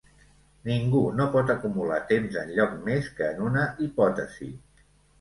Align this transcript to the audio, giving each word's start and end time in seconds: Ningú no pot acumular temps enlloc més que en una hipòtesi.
Ningú 0.69 1.01
no 1.19 1.27
pot 1.35 1.53
acumular 1.55 2.01
temps 2.13 2.41
enlloc 2.47 2.75
més 2.91 3.13
que 3.21 3.31
en 3.37 3.47
una 3.53 3.71
hipòtesi. 3.89 4.55